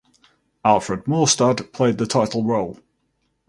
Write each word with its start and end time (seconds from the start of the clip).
Alfred 0.65 1.03
Maurstad 1.05 1.71
played 1.73 1.99
the 1.99 2.07
title 2.07 2.43
role. 2.43 2.79